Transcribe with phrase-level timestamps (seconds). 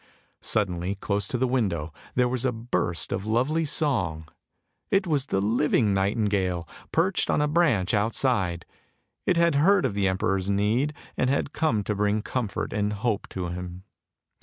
[0.41, 4.27] Suddenly, close to the window, there was a burst of lovely song;
[4.89, 8.65] it was the living nightingale, perched on a branch outside.
[9.27, 12.93] It had heard of the emperor's need, and had come to bring com fort and
[12.93, 13.83] hope to him.